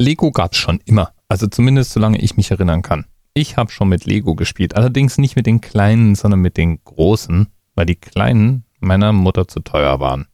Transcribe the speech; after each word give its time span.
Lego 0.00 0.30
gab's 0.30 0.56
schon 0.56 0.80
immer. 0.86 1.12
Also 1.28 1.46
zumindest 1.46 1.92
solange 1.92 2.18
ich 2.22 2.38
mich 2.38 2.50
erinnern 2.50 2.80
kann. 2.80 3.04
Ich 3.34 3.58
habe 3.58 3.70
schon 3.70 3.90
mit 3.90 4.06
Lego 4.06 4.34
gespielt. 4.34 4.74
Allerdings 4.74 5.18
nicht 5.18 5.36
mit 5.36 5.44
den 5.44 5.60
kleinen, 5.60 6.14
sondern 6.14 6.40
mit 6.40 6.56
den 6.56 6.82
großen, 6.82 7.48
weil 7.74 7.84
die 7.84 7.96
kleinen 7.96 8.64
meiner 8.80 9.12
Mutter 9.12 9.46
zu 9.46 9.60
teuer 9.60 10.00
waren. 10.00 10.26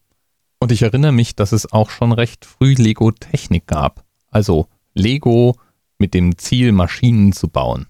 Und 0.60 0.70
ich 0.70 0.82
erinnere 0.82 1.10
mich, 1.10 1.34
dass 1.34 1.50
es 1.50 1.72
auch 1.72 1.90
schon 1.90 2.12
recht 2.12 2.44
früh 2.44 2.74
Lego 2.74 3.10
Technik 3.10 3.66
gab. 3.66 4.04
Also 4.30 4.68
Lego 4.94 5.56
mit 5.98 6.14
dem 6.14 6.38
Ziel, 6.38 6.70
Maschinen 6.70 7.32
zu 7.32 7.48
bauen. 7.48 7.86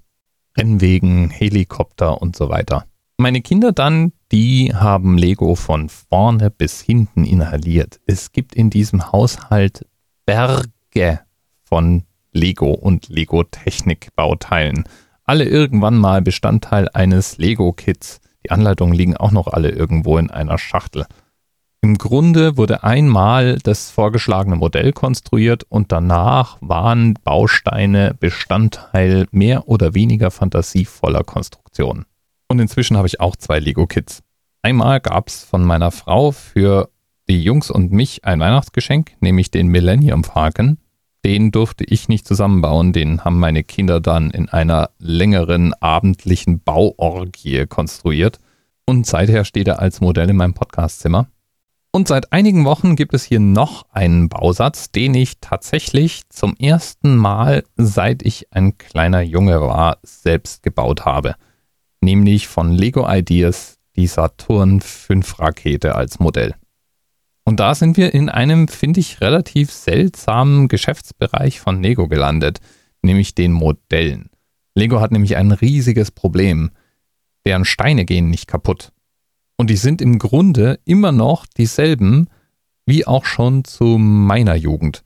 Rennwegen, 0.56 1.28
Helikopter 1.28 2.22
und 2.22 2.36
so 2.36 2.48
weiter. 2.48 2.86
Meine 3.18 3.42
Kinder 3.42 3.72
dann, 3.72 4.14
die 4.32 4.74
haben 4.74 5.18
Lego 5.18 5.54
von 5.54 5.90
vorne 5.90 6.50
bis 6.50 6.80
hinten 6.80 7.26
inhaliert. 7.26 8.00
Es 8.06 8.32
gibt 8.32 8.54
in 8.54 8.70
diesem 8.70 9.12
Haushalt 9.12 9.86
Berge 10.24 11.20
von 11.68 12.04
Lego 12.32 12.72
und 12.72 13.08
Lego 13.08 13.42
Technik-Bauteilen. 13.44 14.84
Alle 15.24 15.44
irgendwann 15.44 15.96
mal 15.96 16.22
Bestandteil 16.22 16.88
eines 16.92 17.38
Lego-Kits. 17.38 18.20
Die 18.44 18.50
Anleitungen 18.50 18.94
liegen 18.94 19.16
auch 19.16 19.32
noch 19.32 19.48
alle 19.48 19.70
irgendwo 19.70 20.18
in 20.18 20.30
einer 20.30 20.58
Schachtel. 20.58 21.06
Im 21.82 21.98
Grunde 21.98 22.56
wurde 22.56 22.84
einmal 22.84 23.58
das 23.58 23.90
vorgeschlagene 23.90 24.56
Modell 24.56 24.92
konstruiert 24.92 25.64
und 25.68 25.92
danach 25.92 26.58
waren 26.60 27.14
Bausteine 27.22 28.16
Bestandteil 28.18 29.26
mehr 29.30 29.68
oder 29.68 29.94
weniger 29.94 30.30
fantasievoller 30.30 31.22
Konstruktionen. 31.22 32.06
Und 32.48 32.60
inzwischen 32.60 32.96
habe 32.96 33.06
ich 33.08 33.20
auch 33.20 33.36
zwei 33.36 33.58
Lego-Kits. 33.58 34.22
Einmal 34.62 35.00
gab 35.00 35.28
es 35.28 35.44
von 35.44 35.64
meiner 35.64 35.90
Frau 35.90 36.32
für 36.32 36.88
die 37.28 37.42
Jungs 37.42 37.70
und 37.70 37.92
mich 37.92 38.24
ein 38.24 38.40
Weihnachtsgeschenk, 38.40 39.12
nämlich 39.20 39.50
den 39.50 39.68
Millennium 39.68 40.24
Falcon. 40.24 40.78
Den 41.26 41.50
durfte 41.50 41.82
ich 41.82 42.08
nicht 42.08 42.24
zusammenbauen, 42.24 42.92
den 42.92 43.24
haben 43.24 43.40
meine 43.40 43.64
Kinder 43.64 44.00
dann 44.00 44.30
in 44.30 44.48
einer 44.48 44.90
längeren 45.00 45.74
abendlichen 45.74 46.60
Bauorgie 46.60 47.66
konstruiert. 47.66 48.38
Und 48.84 49.06
seither 49.06 49.44
steht 49.44 49.66
er 49.66 49.80
als 49.80 50.00
Modell 50.00 50.30
in 50.30 50.36
meinem 50.36 50.54
Podcastzimmer. 50.54 51.26
Und 51.90 52.06
seit 52.06 52.32
einigen 52.32 52.64
Wochen 52.64 52.94
gibt 52.94 53.12
es 53.12 53.24
hier 53.24 53.40
noch 53.40 53.86
einen 53.90 54.28
Bausatz, 54.28 54.92
den 54.92 55.14
ich 55.14 55.40
tatsächlich 55.40 56.28
zum 56.28 56.54
ersten 56.60 57.16
Mal, 57.16 57.64
seit 57.74 58.22
ich 58.22 58.52
ein 58.52 58.78
kleiner 58.78 59.22
Junge 59.22 59.60
war, 59.60 59.98
selbst 60.04 60.62
gebaut 60.62 61.06
habe. 61.06 61.34
Nämlich 62.00 62.46
von 62.46 62.70
Lego 62.70 63.04
Ideas 63.10 63.78
die 63.96 64.06
Saturn 64.06 64.80
V 64.80 65.14
Rakete 65.40 65.96
als 65.96 66.20
Modell. 66.20 66.54
Und 67.46 67.60
da 67.60 67.76
sind 67.76 67.96
wir 67.96 68.12
in 68.12 68.28
einem, 68.28 68.66
finde 68.66 68.98
ich, 69.00 69.20
relativ 69.20 69.70
seltsamen 69.70 70.66
Geschäftsbereich 70.66 71.60
von 71.60 71.80
Lego 71.80 72.08
gelandet, 72.08 72.58
nämlich 73.02 73.36
den 73.36 73.52
Modellen. 73.52 74.30
Lego 74.74 75.00
hat 75.00 75.12
nämlich 75.12 75.36
ein 75.36 75.52
riesiges 75.52 76.10
Problem. 76.10 76.72
Deren 77.46 77.64
Steine 77.64 78.04
gehen 78.04 78.30
nicht 78.30 78.48
kaputt. 78.48 78.92
Und 79.56 79.70
die 79.70 79.76
sind 79.76 80.02
im 80.02 80.18
Grunde 80.18 80.80
immer 80.84 81.12
noch 81.12 81.46
dieselben 81.46 82.28
wie 82.84 83.06
auch 83.06 83.24
schon 83.24 83.64
zu 83.64 83.96
meiner 83.96 84.56
Jugend. 84.56 85.02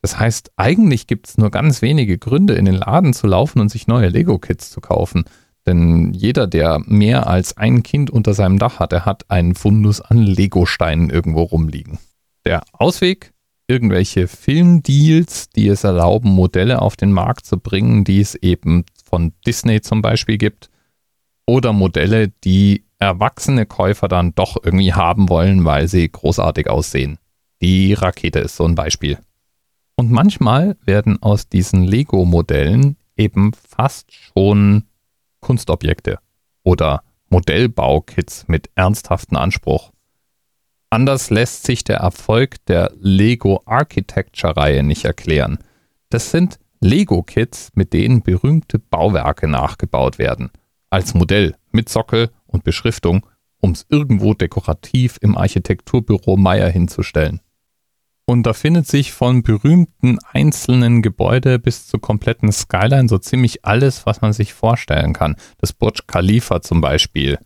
Das 0.00 0.18
heißt, 0.18 0.50
eigentlich 0.56 1.06
gibt 1.06 1.28
es 1.28 1.38
nur 1.38 1.50
ganz 1.50 1.82
wenige 1.82 2.18
Gründe, 2.18 2.54
in 2.54 2.64
den 2.64 2.74
Laden 2.74 3.12
zu 3.12 3.26
laufen 3.26 3.60
und 3.60 3.68
sich 3.68 3.86
neue 3.86 4.08
Lego-Kits 4.08 4.70
zu 4.70 4.80
kaufen. 4.80 5.24
Denn 5.66 6.12
jeder, 6.12 6.46
der 6.46 6.80
mehr 6.86 7.26
als 7.26 7.56
ein 7.56 7.82
Kind 7.82 8.10
unter 8.10 8.34
seinem 8.34 8.58
Dach 8.58 8.80
hat, 8.80 8.92
der 8.92 9.04
hat 9.04 9.30
einen 9.30 9.54
Fundus 9.54 10.00
an 10.00 10.18
Lego-Steinen 10.18 11.10
irgendwo 11.10 11.42
rumliegen. 11.42 11.98
Der 12.44 12.62
Ausweg? 12.72 13.32
Irgendwelche 13.68 14.26
Filmdeals, 14.26 15.48
die 15.50 15.68
es 15.68 15.84
erlauben, 15.84 16.30
Modelle 16.30 16.82
auf 16.82 16.96
den 16.96 17.12
Markt 17.12 17.46
zu 17.46 17.58
bringen, 17.58 18.02
die 18.04 18.20
es 18.20 18.34
eben 18.34 18.84
von 19.04 19.32
Disney 19.46 19.80
zum 19.80 20.02
Beispiel 20.02 20.36
gibt. 20.36 20.68
Oder 21.46 21.72
Modelle, 21.72 22.28
die 22.28 22.84
erwachsene 22.98 23.64
Käufer 23.66 24.08
dann 24.08 24.34
doch 24.34 24.56
irgendwie 24.62 24.92
haben 24.92 25.28
wollen, 25.28 25.64
weil 25.64 25.88
sie 25.88 26.08
großartig 26.08 26.68
aussehen. 26.68 27.18
Die 27.60 27.94
Rakete 27.94 28.40
ist 28.40 28.56
so 28.56 28.64
ein 28.64 28.74
Beispiel. 28.74 29.18
Und 29.96 30.10
manchmal 30.10 30.76
werden 30.84 31.22
aus 31.22 31.48
diesen 31.48 31.84
Lego-Modellen 31.84 32.96
eben 33.16 33.52
fast 33.52 34.12
schon 34.12 34.84
Kunstobjekte 35.52 36.18
oder 36.62 37.02
Modellbaukits 37.28 38.48
mit 38.48 38.70
ernsthaftem 38.74 39.36
Anspruch. 39.36 39.92
Anders 40.88 41.28
lässt 41.28 41.66
sich 41.66 41.84
der 41.84 41.98
Erfolg 41.98 42.64
der 42.68 42.90
Lego 42.98 43.60
Architecture-Reihe 43.66 44.82
nicht 44.82 45.04
erklären. 45.04 45.58
Das 46.08 46.30
sind 46.30 46.58
Lego-Kits, 46.80 47.68
mit 47.74 47.92
denen 47.92 48.22
berühmte 48.22 48.78
Bauwerke 48.78 49.46
nachgebaut 49.46 50.18
werden. 50.18 50.50
Als 50.88 51.12
Modell 51.12 51.54
mit 51.70 51.90
Sockel 51.90 52.30
und 52.46 52.64
Beschriftung, 52.64 53.26
um 53.60 53.72
es 53.72 53.84
irgendwo 53.90 54.32
dekorativ 54.32 55.18
im 55.20 55.36
Architekturbüro 55.36 56.38
Meier 56.38 56.70
hinzustellen. 56.70 57.42
Und 58.24 58.44
da 58.44 58.52
findet 58.52 58.86
sich 58.86 59.12
von 59.12 59.42
berühmten 59.42 60.18
einzelnen 60.32 61.02
Gebäude 61.02 61.58
bis 61.58 61.86
zur 61.86 62.00
kompletten 62.00 62.52
Skyline 62.52 63.08
so 63.08 63.18
ziemlich 63.18 63.64
alles, 63.64 64.06
was 64.06 64.20
man 64.20 64.32
sich 64.32 64.54
vorstellen 64.54 65.12
kann. 65.12 65.36
Das 65.58 65.72
Burj 65.72 66.02
Khalifa 66.06 66.62
zum 66.62 66.80
Beispiel, 66.80 67.38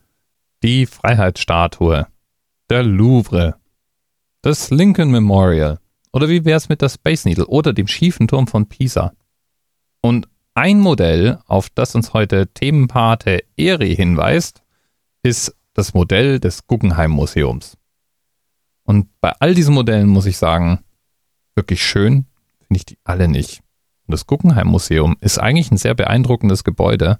die 0.63 0.85
Freiheitsstatue, 0.85 2.07
der 2.69 2.83
Louvre, 2.83 3.55
das 4.41 4.69
Lincoln 4.69 5.09
Memorial 5.09 5.79
oder 6.13 6.29
wie 6.29 6.45
wäre 6.45 6.57
es 6.57 6.69
mit 6.69 6.81
der 6.81 6.89
Space 6.89 7.25
Needle 7.25 7.47
oder 7.47 7.73
dem 7.73 7.87
schiefen 7.87 8.27
Turm 8.27 8.47
von 8.47 8.67
Pisa. 8.67 9.13
Und 10.01 10.27
ein 10.53 10.79
Modell, 10.79 11.39
auf 11.45 11.69
das 11.69 11.95
uns 11.95 12.13
heute 12.13 12.47
Themenpate 12.47 13.43
Eri 13.57 13.95
hinweist, 13.95 14.63
ist 15.21 15.55
das 15.73 15.93
Modell 15.93 16.39
des 16.39 16.65
Guggenheim 16.65 17.11
Museums. 17.11 17.77
Und 18.87 19.09
bei 19.19 19.33
all 19.39 19.53
diesen 19.53 19.75
Modellen 19.75 20.07
muss 20.07 20.25
ich 20.25 20.37
sagen, 20.37 20.79
wirklich 21.55 21.83
schön 21.83 22.25
finde 22.59 22.77
ich 22.77 22.85
die 22.85 22.97
alle 23.03 23.27
nicht. 23.27 23.59
Und 24.07 24.13
das 24.13 24.25
Guggenheim 24.25 24.67
Museum 24.67 25.17
ist 25.19 25.39
eigentlich 25.39 25.69
ein 25.71 25.77
sehr 25.77 25.93
beeindruckendes 25.93 26.63
Gebäude, 26.63 27.19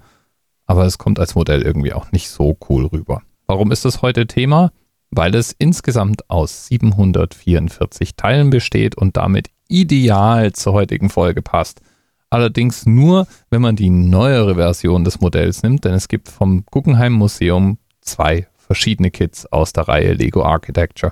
aber 0.66 0.85
es 0.85 0.97
kommt 0.97 1.19
als 1.19 1.35
Modell 1.35 1.61
irgendwie 1.61 1.91
auch 1.91 2.13
nicht 2.13 2.29
so 2.29 2.57
cool 2.69 2.85
rüber. 2.85 3.22
Warum 3.47 3.73
ist 3.73 3.83
das 3.83 4.01
heute 4.01 4.27
Thema? 4.27 4.72
Weil 5.11 5.35
es 5.35 5.51
insgesamt 5.51 6.29
aus 6.29 6.67
744 6.67 8.16
Teilen 8.16 8.50
besteht 8.50 8.95
und 8.95 9.17
damit 9.17 9.50
ideal 9.67 10.53
zur 10.53 10.72
heutigen 10.72 11.09
Folge 11.09 11.41
passt. 11.41 11.81
Allerdings 12.29 12.85
nur, 12.85 13.27
wenn 13.50 13.61
man 13.61 13.75
die 13.75 13.89
neuere 13.89 14.56
Version 14.56 15.03
des 15.03 15.19
Modells 15.19 15.63
nimmt, 15.63 15.83
denn 15.83 15.94
es 15.94 16.07
gibt 16.07 16.29
vom 16.29 16.66
Guggenheim 16.66 17.11
Museum 17.11 17.77
zwei 18.00 18.47
verschiedene 18.56 19.11
Kits 19.11 19.45
aus 19.45 19.73
der 19.73 19.89
Reihe 19.89 20.13
Lego 20.13 20.44
Architecture. 20.44 21.11